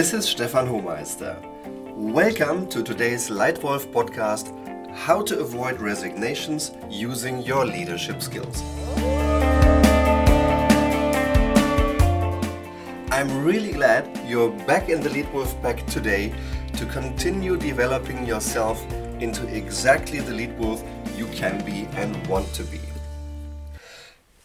[0.00, 1.36] This is Stefan Homeister.
[1.94, 4.48] Welcome to today's Leitwolf podcast
[4.96, 8.62] How to Avoid Resignations Using Your Leadership Skills.
[13.12, 16.32] I'm really glad you're back in the Leadwolf Pack today
[16.78, 18.82] to continue developing yourself
[19.20, 20.82] into exactly the Leadwolf
[21.18, 22.80] you can be and want to be.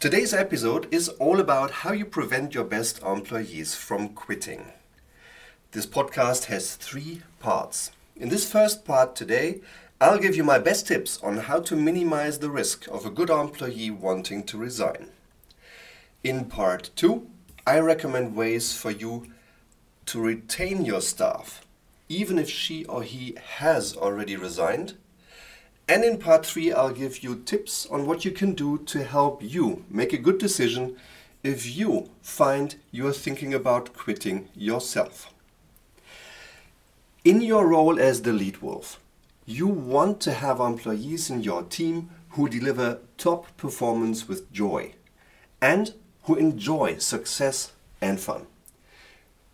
[0.02, 4.74] Today's episode is all about how you prevent your best employees from quitting.
[5.75, 7.92] This podcast has three parts.
[8.15, 9.60] In this first part today,
[10.00, 13.29] I'll give you my best tips on how to minimize the risk of a good
[13.29, 15.10] employee wanting to resign.
[16.24, 17.28] In part two,
[17.68, 19.28] I recommend ways for you
[20.06, 21.68] to retain your staff,
[22.07, 24.93] even if she or he has already resigned
[25.89, 29.43] and in part three, I'll give you tips on what you can do to help
[29.43, 30.96] you make a good decision
[31.43, 35.34] if you find you're thinking about quitting yourself.
[37.26, 39.00] In your role as the lead wolf,
[39.48, 44.94] you want to have employees in your team who deliver top performance with joy
[45.59, 48.46] and who enjoy success and fun.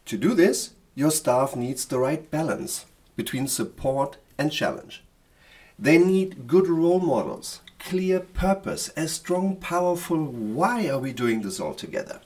[0.07, 5.01] To do this, your staff needs the right balance between support and challenge.
[5.79, 11.61] They need good role models, clear purpose, a strong, powerful why are we doing this
[11.61, 12.19] all together?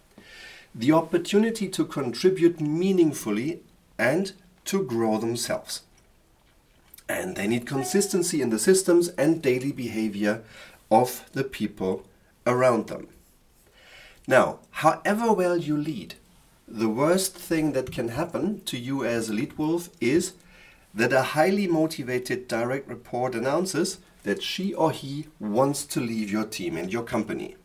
[0.73, 3.61] The opportunity to contribute meaningfully
[3.99, 4.33] and
[4.65, 5.81] to grow themselves.
[7.07, 10.43] And they need consistency in the systems and daily behavior
[10.91, 12.05] of the people
[12.45, 13.07] around them.
[14.27, 16.15] Now, however well you lead,
[16.67, 20.33] the worst thing that can happen to you as a lead wolf is
[20.95, 26.45] that a highly motivated direct report announces that she or he wants to leave your
[26.45, 27.55] team and your company.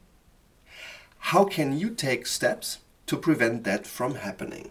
[1.19, 4.71] How can you take steps to prevent that from happening?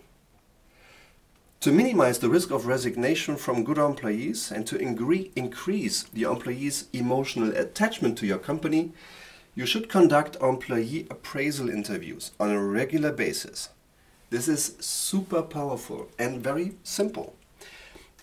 [1.62, 7.54] To minimize the risk of resignation from good employees and to increase the employee's emotional
[7.54, 8.94] attachment to your company,
[9.56, 13.68] you should conduct employee appraisal interviews on a regular basis.
[14.30, 17.36] This is super powerful and very simple.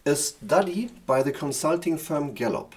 [0.06, 2.74] A study by the consulting firm Gallup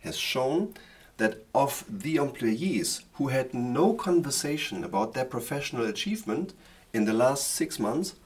[0.00, 0.74] has shown
[1.18, 6.54] that of the employees who had no conversation about their professional achievement
[6.92, 8.16] in the last six months,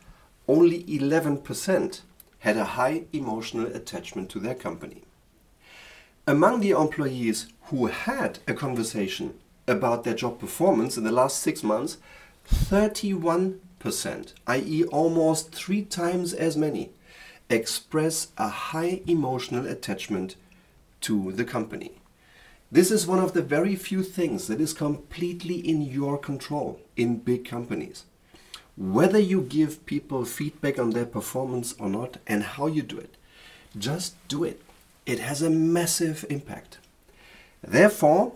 [0.48, 2.00] only 11%
[2.40, 5.02] had a high emotional attachment to their company.
[6.26, 9.34] Among the employees who had a conversation
[9.66, 11.98] about their job performance in the last six months,
[12.48, 13.58] 31%,
[14.46, 16.90] i.e., almost three times as many,
[17.48, 20.36] express a high emotional attachment
[21.00, 21.92] to the company.
[22.70, 27.18] This is one of the very few things that is completely in your control in
[27.18, 28.04] big companies.
[28.76, 33.16] Whether you give people feedback on their performance or not and how you do it,
[33.78, 34.60] just do it.
[35.06, 36.78] It has a massive impact.
[37.62, 38.32] Therefore,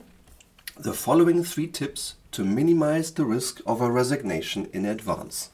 [0.79, 5.51] the following three tips to minimize the risk of a resignation in advance.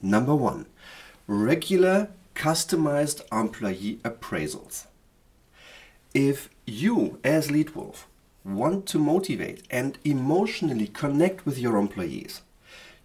[0.00, 0.66] Number one,
[1.26, 4.86] regular customized employee appraisals.
[6.14, 8.08] If you, as Lead Wolf,
[8.44, 12.42] want to motivate and emotionally connect with your employees,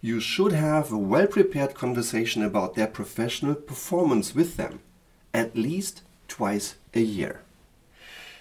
[0.04, 4.80] you should have a well prepared conversation about their professional performance with them
[5.32, 7.40] at least twice a year.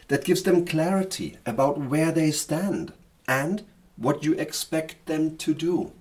[0.07, 2.91] That gives them clarity about where they stand
[3.27, 3.63] and
[3.95, 5.91] what you expect them to do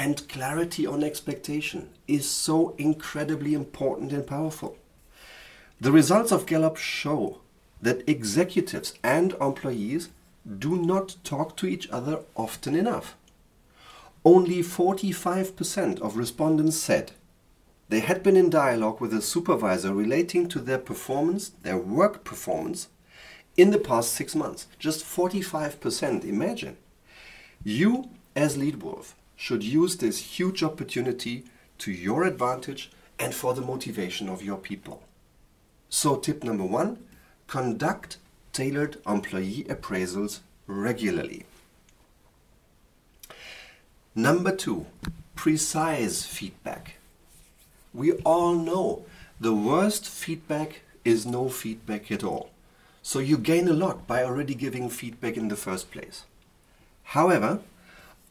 [0.00, 4.78] and clarity on expectation is so incredibly important and powerful.
[5.80, 7.40] The results of Gallup show
[7.82, 10.10] that executives and employees
[10.58, 13.14] do not talk to each other often enough.
[14.24, 17.12] Only 45% of respondents said
[17.88, 22.88] they had been in dialogue with a supervisor relating to their performance, their work performance,
[23.56, 24.66] in the past six months.
[24.78, 26.76] Just 45%, imagine.
[27.64, 31.44] You, as lead wolf, should use this huge opportunity
[31.78, 35.02] to your advantage and for the motivation of your people.
[35.88, 36.98] So, tip number one
[37.46, 38.18] conduct
[38.52, 41.46] tailored employee appraisals regularly.
[44.14, 44.86] Number two,
[45.34, 46.96] precise feedback.
[47.94, 49.04] We all know
[49.40, 52.50] the worst feedback is no feedback at all.
[53.02, 56.24] So you gain a lot by already giving feedback in the first place.
[57.04, 57.60] However,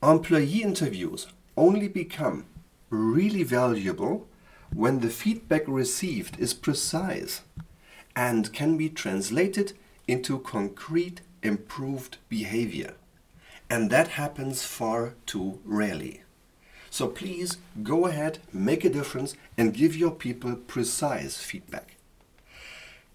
[0.02, 1.28] Employee interviews
[1.58, 2.46] only become
[2.90, 4.26] really valuable
[4.74, 7.42] when the feedback received is precise
[8.16, 9.74] and can be translated
[10.08, 12.94] into concrete improved behavior.
[13.70, 16.24] And that happens far too rarely.
[16.90, 21.98] So please go ahead, make a difference, and give your people precise feedback.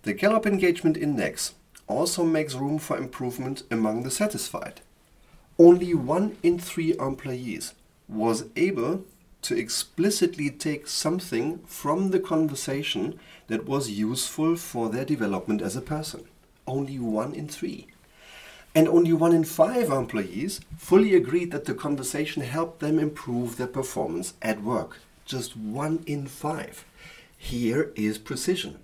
[0.02, 1.54] The Gallup Engagement Index
[1.86, 4.80] also makes room for improvement among the satisfied.
[5.58, 7.74] Only one in three employees
[8.08, 9.04] was able
[9.42, 13.18] to explicitly take something from the conversation
[13.48, 16.24] that was useful for their development as a person.
[16.66, 17.88] Only one in three.
[18.74, 23.68] And only one in five employees fully agreed that the conversation helped them improve their
[23.68, 24.98] performance at work.
[25.24, 26.84] Just one in five.
[27.38, 28.78] Here is precision.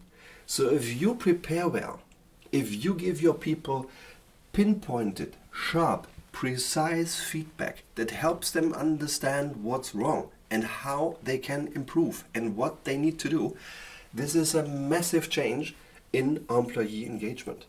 [0.47, 2.01] So if you prepare well,
[2.53, 3.91] if you give your people
[4.53, 12.25] pinpointed, sharp, precise feedback that helps them understand what's wrong and how they can improve
[12.35, 13.57] and what they need to do,
[14.15, 15.75] this is a massive change
[16.13, 17.67] in employee engagement.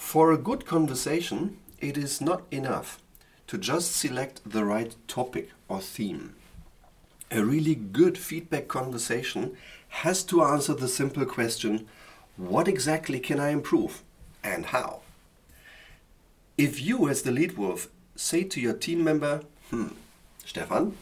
[0.00, 3.00] For a good conversation, it is not enough
[3.46, 6.34] to just select the right topic or theme.
[7.30, 9.56] A really good feedback conversation
[10.00, 11.86] has to answer the simple question
[12.36, 14.02] what exactly can I improve
[14.42, 15.02] and how?
[16.58, 19.90] If you, as the lead wolf, say to your team member, hmm,
[20.44, 20.96] Stefan,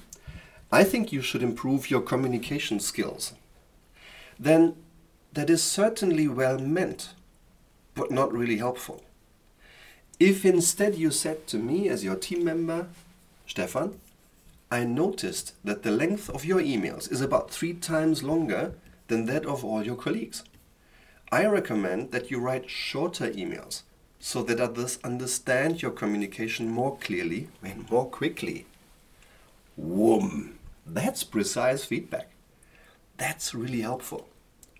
[0.70, 3.32] I think you should improve your communication skills,
[4.38, 4.74] then
[5.32, 7.14] that is certainly well meant,
[7.98, 9.02] but not really helpful.
[10.20, 12.86] If instead you said to me as your team member,
[13.46, 13.98] Stefan,
[14.70, 18.74] I noticed that the length of your emails is about three times longer
[19.08, 20.44] than that of all your colleagues.
[21.32, 23.82] I recommend that you write shorter emails
[24.20, 28.66] so that others understand your communication more clearly and more quickly.
[29.76, 30.58] Whoom!
[30.86, 32.30] That's precise feedback.
[33.16, 34.28] That's really helpful.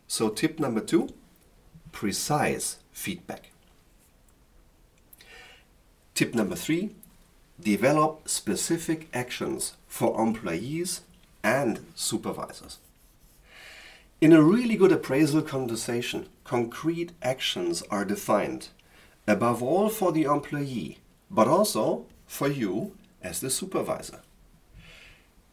[0.07, 1.11] So, tip number two
[1.93, 3.51] precise feedback.
[6.15, 6.91] Tip number three
[7.61, 11.03] develop specific actions for employees
[11.43, 12.79] and supervisors.
[14.21, 18.69] In a really good appraisal conversation, concrete actions are defined,
[19.27, 20.99] above all for the employee,
[21.31, 24.21] but also for you as the supervisor.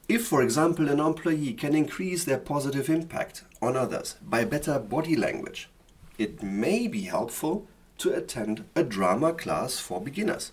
[0.08, 5.16] If, for example, an employee can increase their positive impact on others by better body
[5.16, 5.70] language,
[6.18, 7.68] it may be helpful
[7.98, 10.52] to attend a drama class for beginners.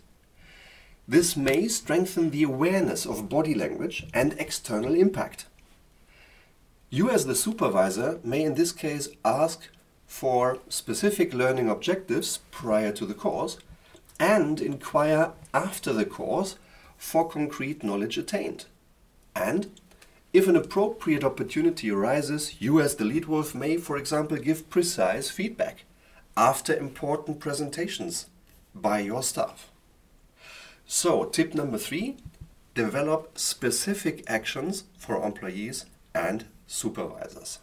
[1.08, 5.46] This may strengthen the awareness of body language and external impact.
[6.90, 9.68] You, as the supervisor, may in this case ask
[10.06, 13.58] for specific learning objectives prior to the course
[14.20, 16.56] and inquire after the course
[16.96, 18.66] for concrete knowledge attained.
[19.34, 19.70] And
[20.32, 25.28] if an appropriate opportunity arises, you as the lead wolf may, for example, give precise
[25.28, 25.84] feedback
[26.36, 28.26] after important presentations
[28.74, 29.70] by your staff.
[30.86, 32.16] So, tip number three
[32.74, 35.84] develop specific actions for employees
[36.14, 37.58] and supervisors.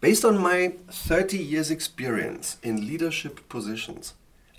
[0.00, 4.14] Based on my 30 years' experience in leadership positions,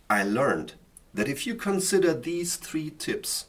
[0.09, 0.73] I learned
[1.13, 3.45] that if you consider these three tips,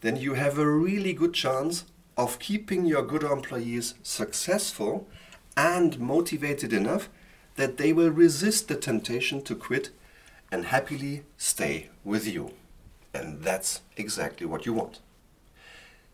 [0.00, 1.84] then you have a really good chance
[2.16, 5.06] of keeping your good employees successful
[5.56, 7.08] and motivated enough
[7.56, 9.90] that they will resist the temptation to quit
[10.52, 12.52] and happily stay with you.
[13.12, 15.00] And that's exactly what you want.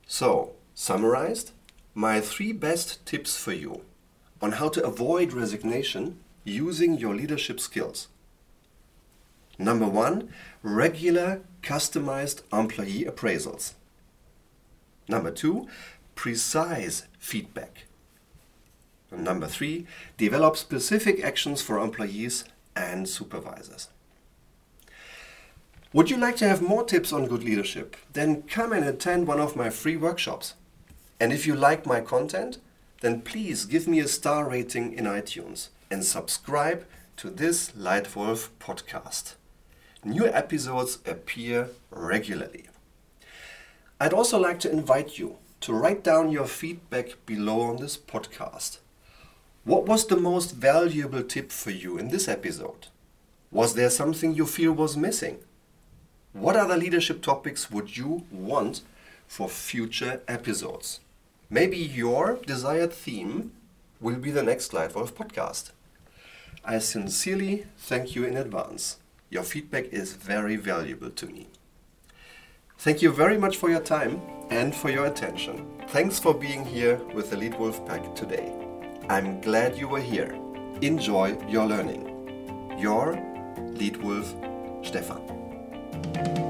[0.06, 1.52] So, summarized,
[1.94, 3.82] my three best tips for you
[4.40, 8.08] on how to avoid resignation using your leadership skills.
[9.58, 10.30] Number one,
[10.62, 13.74] regular customized employee appraisals.
[15.08, 15.68] Number two,
[16.14, 17.84] precise feedback.
[19.10, 22.44] And number three, develop specific actions for employees
[22.74, 23.88] and supervisors.
[25.92, 27.96] Would you like to have more tips on good leadership?
[28.14, 30.54] Then come and attend one of my free workshops.
[31.20, 32.58] And if you like my content,
[33.02, 36.86] then please give me a star rating in iTunes and subscribe
[37.18, 39.34] to this Leitwolf podcast.
[40.04, 42.64] New episodes appear regularly.
[44.00, 48.78] I'd also like to invite you to write down your feedback below on this podcast.
[49.62, 52.88] What was the most valuable tip for you in this episode?
[53.52, 55.38] Was there something you feel was missing?
[56.32, 58.80] What other leadership topics would you want
[59.28, 60.98] for future episodes?
[61.48, 63.52] Maybe your desired theme
[64.00, 65.70] will be the next Leitwolf podcast.
[66.64, 68.96] I sincerely thank you in advance.
[69.32, 71.46] Your feedback is very valuable to me.
[72.76, 74.20] Thank you very much for your time
[74.50, 75.66] and for your attention.
[75.88, 78.52] Thanks for being here with the Lead Wolf Pack today.
[79.08, 80.38] I'm glad you were here.
[80.82, 82.76] Enjoy your learning.
[82.78, 83.18] Your
[83.56, 84.34] Lead Wolf
[84.82, 86.41] Stefan.